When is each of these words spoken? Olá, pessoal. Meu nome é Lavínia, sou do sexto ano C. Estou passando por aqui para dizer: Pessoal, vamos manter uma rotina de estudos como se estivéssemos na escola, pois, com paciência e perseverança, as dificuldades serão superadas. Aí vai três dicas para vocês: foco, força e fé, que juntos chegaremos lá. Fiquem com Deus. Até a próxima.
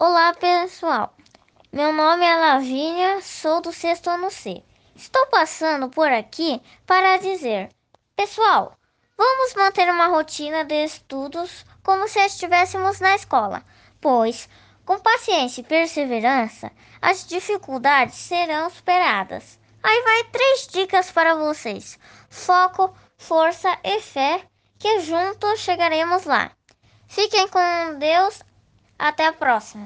Olá, 0.00 0.32
pessoal. 0.32 1.12
Meu 1.72 1.92
nome 1.92 2.24
é 2.24 2.36
Lavínia, 2.36 3.20
sou 3.20 3.60
do 3.60 3.72
sexto 3.72 4.08
ano 4.08 4.30
C. 4.30 4.62
Estou 4.94 5.26
passando 5.26 5.88
por 5.88 6.06
aqui 6.06 6.62
para 6.86 7.16
dizer: 7.16 7.68
Pessoal, 8.14 8.78
vamos 9.16 9.54
manter 9.54 9.90
uma 9.90 10.06
rotina 10.06 10.64
de 10.64 10.84
estudos 10.84 11.66
como 11.82 12.06
se 12.06 12.20
estivéssemos 12.20 13.00
na 13.00 13.16
escola, 13.16 13.64
pois, 14.00 14.48
com 14.84 15.00
paciência 15.00 15.62
e 15.62 15.64
perseverança, 15.64 16.70
as 17.02 17.26
dificuldades 17.26 18.14
serão 18.14 18.70
superadas. 18.70 19.58
Aí 19.82 20.02
vai 20.04 20.24
três 20.30 20.68
dicas 20.68 21.10
para 21.10 21.34
vocês: 21.34 21.98
foco, 22.30 22.96
força 23.16 23.76
e 23.82 24.00
fé, 24.00 24.44
que 24.78 25.00
juntos 25.00 25.58
chegaremos 25.58 26.22
lá. 26.22 26.52
Fiquem 27.08 27.48
com 27.48 27.98
Deus. 27.98 28.46
Até 28.98 29.26
a 29.26 29.32
próxima. 29.32 29.76